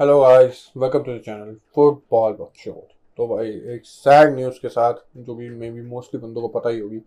[0.00, 4.94] Hello guys welcome to the channel football Bakchod तो भाई, एक सैड न्यूज़ के साथ,
[5.16, 6.98] जो भी मे बी मोस्टली बंदों को पता ही होगी,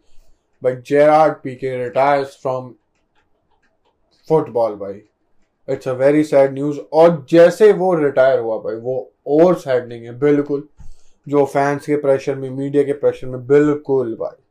[0.62, 2.72] भाई Gerard Pique retires from
[4.30, 5.02] football भाई.
[5.68, 10.18] It's a very sad news और जैसे वो रिटायर हुआ, भाई, वो और सैडनिंग है,
[10.20, 10.68] बिल्कुल.
[11.28, 14.44] जो फैंस के प्रेशर में मीडिया के प्रेशर में, बिल्कुल, भाई.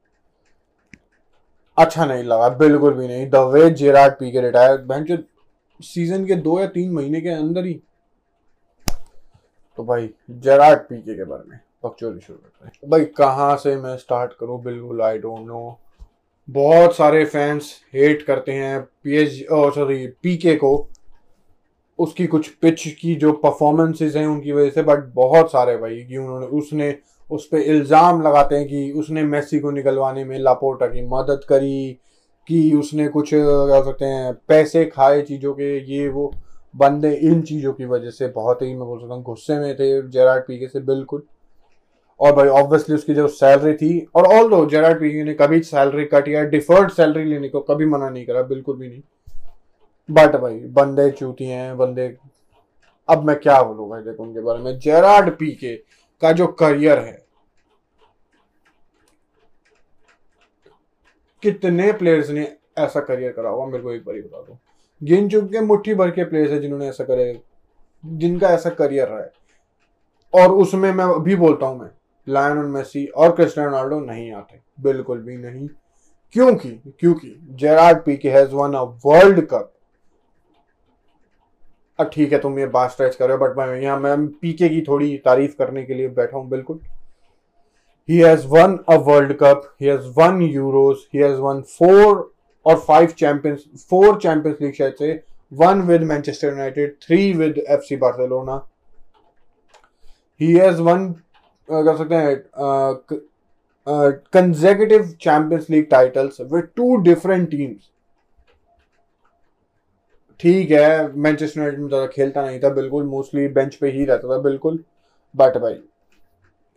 [1.78, 3.28] अच्छा नहीं लगा, बिल्कुल भी नहीं.
[3.30, 5.24] The way Gerard Pique retire बहन
[5.80, 7.80] सीज़न के दो या तीन महीने के अंदर ही
[9.78, 13.96] तो भाई जेरार्ड पीके के बारे में, बकचोदी शुरू करते हैं। भाई, कहाँ से मैं
[13.96, 14.62] स्टार्ट करूँ?
[14.62, 15.78] बिल्कुल आई डोंट नो
[16.48, 19.32] बहुत सारे फैंस हेट करते हैं पीएच
[19.74, 20.88] सॉरी पीके को।
[21.98, 26.16] उसकी कुछ पिच की जो परफॉर्मेंसेज हैं उनकी वजह से बट बहुत सारे भाई, कि
[26.16, 26.94] उन्होंने, उसने,
[27.30, 31.98] उस पर इल्ज़ाम लगाते हैं कि उसने मेसी को निकलवाने में लापोर्टा की मदद करी,
[32.48, 36.32] कि उसने कुछ, क्या सकते हैं, पैसे खाए चीज़ों के, ये वो।
[36.74, 40.08] बंदे इन चीज़ों की वजह से बहुत ही, मैं बोल सकता हूँ, गुस्से में थे
[40.08, 41.22] जेराड पीके से बिल्कुल।
[42.20, 46.04] और भाई ऑब्वियसली उसकी जो सैलरी थी, और ऑल दो जेराड पीके ने कभी सैलरी
[46.04, 49.02] कट या डिफर्ड सैलरी लेने को कभी मना नहीं करा, बिल्कुल भी नहीं।
[50.08, 52.16] बट भाई, बंदे चूती हैं, बंदे,
[53.08, 55.74] अब मैं क्या बोलूँ भाई, देखो उनके बारे में। जेराड पीके
[56.22, 57.26] का जो करियर है,
[61.42, 62.46] कितने प्लेयर्स ने
[62.78, 64.58] ऐसा करियर करा हुआ मेरे को एक बार ही बता दो।
[65.00, 67.40] गिन चुके मुट्ठी भर के प्लेयर्स है जिन्होंने ऐसा करे,
[68.04, 69.32] जिनका ऐसा करियर रहा है।
[70.32, 71.90] और उसमें मैं अभी बोलता हूँ मैं
[72.26, 75.68] लायन मेसी और क्रिस्टियानो रोनाल्डो नहीं आते। बिल्कुल भी नहीं।
[76.34, 79.72] क्योंकि क्योंकि Gerard Pique has won a world cup
[81.98, 84.80] ठीक है, तुम ये बात स्ट्रेच कर रहे हो बट मैं यहाँ, मैं पीके की
[84.82, 86.80] थोड़ी तारीफ़ करने के लिए बैठा हूँ, बिल्कुल।
[88.08, 92.30] He has won a world cup he has won Euros he has won four
[92.68, 95.12] और five champions four champions league शायद से
[95.52, 98.60] won with Manchester United three with F C Barcelona
[100.40, 101.08] he has won
[101.68, 102.36] कर सकते हैं
[104.32, 107.90] consecutive champions league titles with two different teams
[110.40, 114.28] ठीक है Manchester United में ज़्यादा खेलता नहीं था, बिल्कुल मोस्टली बेंच पे ही रहता
[114.28, 114.78] था, बिल्कुल।
[115.34, 115.78] बट भाई,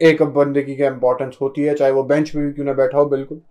[0.01, 2.97] एक बंदे की क्या इंपॉर्टेंस होती है, चाहे वो बेंच पे भी क्यों ना बैठा
[2.97, 3.41] हो, बिल्कुल।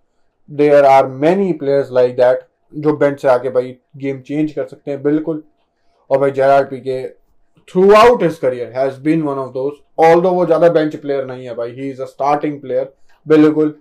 [0.51, 4.91] There are many players like that जो बेंच से आके भाई गेम चेंज कर सकते
[4.91, 5.43] हैं, बिल्कुल।
[6.09, 7.07] और भाई Gerard Pique
[7.95, 9.73] throughout his career has been one of those
[10.05, 12.93] all वो ज़्यादा बेंच प्लेयर नहीं है भाई he is a starting player
[13.25, 13.73] बिल्कुल।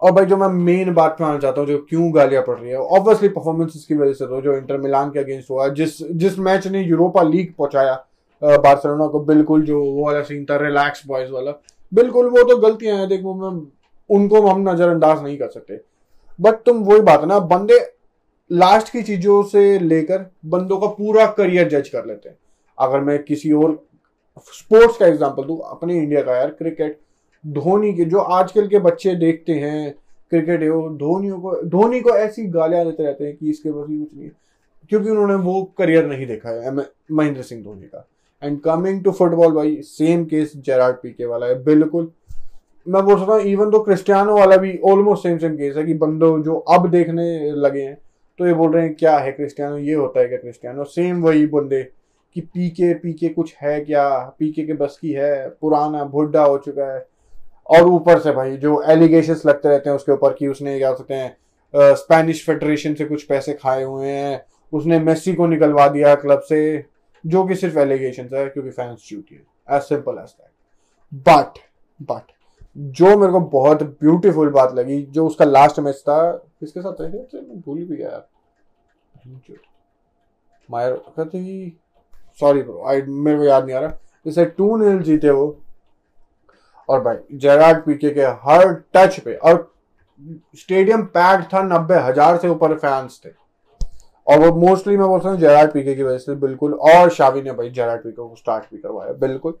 [0.00, 2.70] और भाई जो मैं मेन बात पे आना चाहता हूँ, जो क्यों गालियाँ पड़ रही
[2.70, 6.38] है ऑब्वियसली परफॉर्मेंस की वजह से तो जो इंटर मिलान के अगेंस्ट हुआ, जिस जिस
[6.40, 7.94] मैच ने यूरोपा लीग पहुँचाया
[8.42, 11.52] बार्सिलोना को, बिल्कुल जो वो वाला सीन था रिलैक्स बॉयज़ वाला,
[11.92, 13.50] बिल्कुल वो तो गलतियाँ हैं, देखो मैं
[14.10, 15.80] उनको हम नजरअंदाज नहीं कर सकते।
[16.38, 17.78] बट तुम वही बात है ना, बंदे
[18.50, 22.36] लास्ट की चीज़ों से लेकर बंदों का पूरा करियर जज कर लेते हैं।
[22.78, 23.78] अगर मैं किसी और
[24.52, 26.98] स्पोर्ट्स का एग्जांपल दूँ, अपने इंडिया का यार क्रिकेट
[27.44, 29.94] धोनी के जो आजकल के बच्चे देखते हैं
[30.32, 33.88] क्रिकेट है, वो धोनी को धोनी को ऐसी गालियाँ देते रहते हैं कि इसके पास
[33.88, 34.30] ही कुछ नहीं
[34.90, 38.06] क्योंकि उन्होंने वो करियर नहीं देखा है महेंद्र सिंह धोनी का।
[38.42, 42.10] एंड कमिंग टू फुटबॉल भाई सेम केस जेरार्ड पीके वाला है, बिल्कुल।
[42.88, 45.94] मैं बोल सकता हूँ इवन तो क्रिस्टियानो वाला भी ऑलमोस्ट सेम सेम केस है कि
[45.94, 47.96] बंदो जो अब देखने लगे हैं
[48.40, 51.46] तो ये बोल रहे हैं, क्या है क्रिस्टियानो ये होता है क्या क्रिस्टियानो सेम वही
[51.46, 51.82] बंदे
[52.36, 54.08] कि पीके पीके कुछ है क्या?
[54.38, 57.06] पीके के बस की है, पुराना बुढ़ा हो चुका है।
[57.66, 61.14] और ऊपर से भाई, जो एलिगेशन लगते रहते हैं उसके ऊपर कि उसने, क्या सकते
[61.14, 61.36] हैं
[61.74, 64.40] स्पेनिश फेडरेशन से कुछ पैसे खाए हुए हैं,
[64.72, 66.84] उसने मेसी को निकलवा दिया क्लब से,
[67.24, 70.50] जो कि सिर्फ़ एलिगेशन है, क्योंकि फैंस चूटी है as simple as that
[71.28, 71.58] but
[72.00, 72.32] but
[72.78, 77.04] जो मेरे को बहुत ब्यूटीफुल बात लगी, जो उसका लास्ट मैच था, किसके साथ था?
[77.04, 78.26] मैं भूल भी गया यार।
[80.68, 81.72] मायर, कहते ही
[82.40, 83.90] सॉरी ब्रो आई मेरे को याद नहीं आ रहा।
[84.26, 85.56] जैसे टू नील जीते वो,
[86.88, 89.72] और भाई जेराड पीके के हर टच पे, और
[90.56, 93.30] स्टेडियम पैक्ड था, नब्बे हज़ार से ऊपर फैंस थे।
[94.26, 97.52] और वो मोस्टली मैं बोलता हूँ जेराड पीके की वजह से, बिल्कुल। और शावी ने
[97.52, 99.58] भाई जेराड पीके को स्टार्ट भी करवाया, बिल्कुल।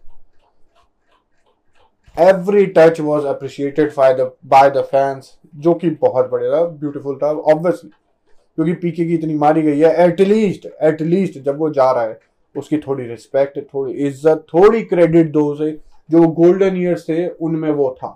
[2.18, 7.30] Every touch was appreciated by the the fans जो कि बहुत बढ़िया था ब्यूटीफुल था
[7.30, 12.18] ऑब्वियसली क्योंकि पीके की इतनी मारी गई है एटलीस्ट एटलीस्ट जब वो जा रहा है,
[12.54, 15.70] उसकी थोड़ी रिस्पेक्ट थोड़ी इज़्ज़त, थोड़ी क्रेडिट दो उसे,
[16.10, 18.08] जो गोल्डन ईयर्स थे, उनमें वो था,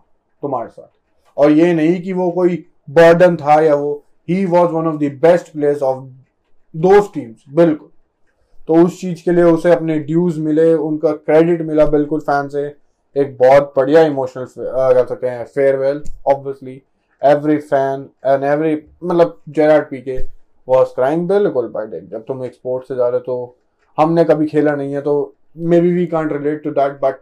[0.42, 0.88] तुम्हारे साथ.
[1.36, 3.94] और ये नहीं कि वो कोई बर्डन था या वो
[4.28, 6.04] he was one of the best players of
[6.74, 7.88] those teams बिल्कुल.
[8.68, 12.68] तो उस चीज़ के लिए उसे अपने ड्यूज मिले, उनका क्रेडिट मिला बिल्कुल फ़ैन से.
[13.16, 16.82] एक बहुत बढ़िया इमोशनल कह सकते हैं farewell obviously
[17.22, 20.18] every fan and every मतलब Gerard Pique
[20.68, 23.56] was crying बिल्कुल बाई डेक जब तुम एक स्पोर्ट्स से जा रहे हो तो
[23.98, 25.34] हमने कभी खेला नहीं है तो
[25.80, 27.14] maybe we can't relate to that but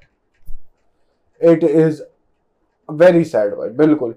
[1.41, 2.03] it is
[2.89, 4.15] very sad भाई, बिल्कुल.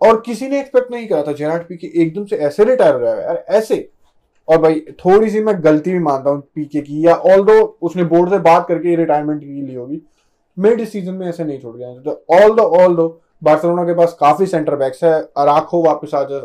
[0.00, 3.22] और किसी ने एक्सपेक्ट नहीं करा था जेराट पीके एकदम से ऐसे रिटायर हो है
[3.22, 3.88] यार, ऐसे.
[4.48, 8.04] और भाई, थोड़ी सी मैं गलती भी मानता हूँ पीके की, या ऑल दो उसने
[8.04, 10.00] बोर्ड से बात करके रिटायरमेंट की ली होगी
[10.56, 11.88] मिड सीज़न में ऐसे नहीं छोड़ गया।
[12.36, 13.08] ऑल दो ऑल दो
[13.42, 16.38] बार्सिलोना के पास काफ़ी सेंटर बैक्स है। अराखो वापस आ, जा,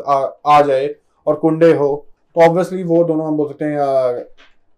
[0.46, 0.94] आ, जाए
[1.26, 4.24] और कुंडे हो तो ऑब्वियसली वो दोनों हम बोल सकते हैं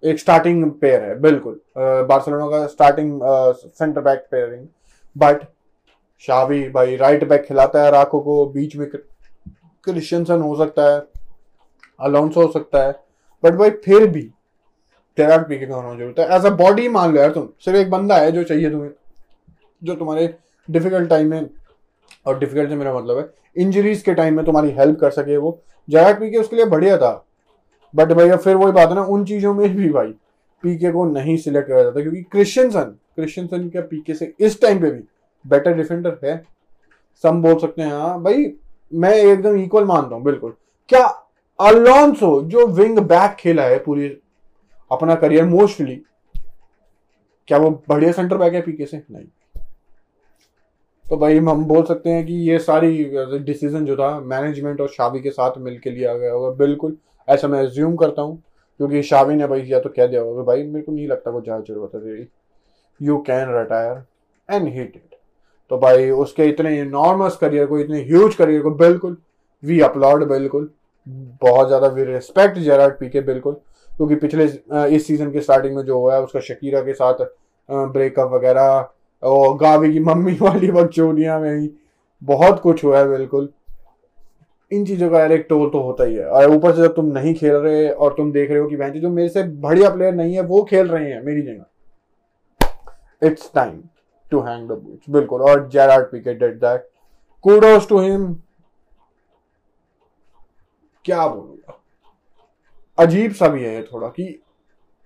[0.02, 4.66] एक स्टार्टिंग पेयर है बिल्कुल। बार्सिलोना का starting centre back pairing
[5.16, 5.42] but
[6.24, 11.02] Xavi भाई राइट बैक खिलाता है राखो को बीच में क्रिश्चियनसन हो सकता है
[12.00, 12.92] अलाउंस हो सकता है।
[13.44, 14.22] बट भाई फिर भी
[15.18, 17.90] तेराक पीके का होना ज़रूरत है। एज अ बॉडी मान लो यार तुम सिर्फ़ एक
[17.90, 18.90] बंदा है जो चाहिए तुम्हें।
[19.82, 20.34] जो तुम्हारे
[20.68, 21.48] डिफ़िकल्ट टाइम में
[22.26, 25.58] और डिफ़िकल्ट से मेरा मतलब है इंजरीज के टाइम में तुम्हारी हेल्प कर सके वो।
[25.88, 27.12] जैक पीके उसके लिए बढ़िया था।
[27.94, 30.06] बट भैया फिर वही बात है ना, उन चीज़ों में भी भाई,
[30.64, 34.90] पीके को नहीं सिलेक्ट करा जाता क्योंकि क्रिश्चियनसन क्रिश्चियनसन क्या पीके से इस टाइम पे
[34.90, 35.02] भी
[35.44, 36.36] बेटर डिफेंडर है।
[37.24, 38.52] सम बोल सकते हैं हाँ भाई,
[38.92, 40.54] मैं एकदम इक्वल मानता हूँ, बिल्कुल।
[40.88, 41.04] क्या
[41.58, 44.08] अलोंसो जो विंग बैक खेला है पूरी
[44.90, 46.00] अपना करियर मोस्टली
[47.48, 49.02] क्या वो बढ़िया सेंटर बैक है पीके से?
[49.10, 49.24] नहीं।
[51.08, 53.04] तो भाई हम बोल सकते हैं कि ये सारी
[53.40, 56.96] डिसीज़न जो था मैनेजमेंट और शावी के साथ मिलकर लिया गया होगा। बिल्कुल,
[57.28, 58.36] ऐसा मैं एज्यूम करता हूँ,
[58.80, 61.44] क्योंकि शावी ने भाई या तो कह दिया होगा, भाई, मेरे को नहीं लगता कुछ
[61.44, 62.26] ज़्यादा ज़रूरत है तेरी।
[63.00, 64.02] You can retire
[64.48, 65.16] and hit it
[65.70, 69.16] तो भाई उसके इतने नॉर्मस करियर को, इतने ह्यूज करियर को, बिल्कुल
[69.62, 70.70] वी अपलॉड बिल्कुल।
[71.42, 73.52] बहुत ज़्यादा वी रिस्पेक्ट जेराड पीके बिल्कुल।
[73.90, 74.44] क्योंकि पिछले
[74.96, 77.24] इस सीज़न के स्टार्टिंग में जो हुआ है, उसका शकीरा के साथ
[77.68, 78.88] ब्रेकअप वगैरह
[79.22, 81.70] और गावी की मम्मी वाली बकचोदियाँ में ही।
[82.22, 83.48] बहुत कुछ हुआ है, बिल्कुल।
[84.70, 87.06] इन चीज़ों का यार एक टोल तो होता ही है। और ऊपर से जब तुम
[87.12, 90.14] नहीं खेल रहे और तुम देख रहे हो कि बहन जो मेरे से बढ़िया प्लेयर
[90.14, 93.82] नहीं है, वो खेल रहे हैं मेरी जगह। It's time
[94.30, 96.88] to hang the boots बिल्कुल, और Gerard Pique did that
[97.44, 98.32] kudos to him
[101.04, 101.78] क्या बोलूँगा
[102.98, 104.42] अजीब सा भी है थोड़ा कि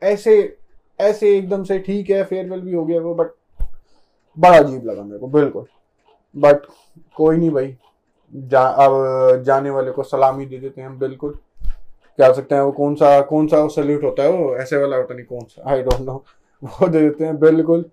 [0.03, 0.57] ऐसे
[1.01, 3.31] ऐसे एकदम से ठीक है फेयरवेल भी हो गया वो बट
[4.39, 5.67] बड़ा अजीब लगा मेरे को, बिल्कुल।
[6.37, 6.57] बट
[7.15, 7.77] कोई नहीं भाई।
[8.35, 11.39] जा, अब जाने वाले को सलामी दे देते हैं, बिल्कुल।
[12.17, 14.57] क्या सकते हैं, वो कौन सा कौन सा सल्यूट होता है वो?
[14.57, 16.25] ऐसे वाला होता नहीं कौन सा। आई डोंट नो
[16.63, 17.91] वो दे देते हैं, बिल्कुल।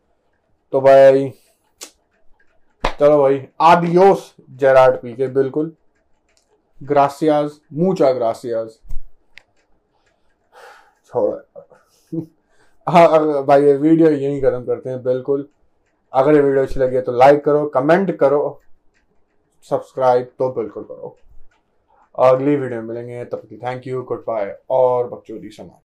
[0.71, 1.29] तो भाई,
[2.99, 5.75] चलो भाई। आदियोस जेराड पी के बिल्कुल।
[6.83, 8.69] ग्रासियाज मूचा ग्रासियाज
[11.05, 11.41] छोड़ो।
[13.43, 15.47] भाई, ये वीडियो यही खत्म करते हैं, बिल्कुल।
[16.13, 18.59] अगर ये वीडियो अच्छी लगी है तो लाइक करो, कमेंट करो,
[19.65, 21.15] सब्सक्राइब तो बिल्कुल करो।
[22.15, 25.81] अगली वीडियो में मिलेंगे, तब तक थैंक यू गुड बाय और बकचोदी समाज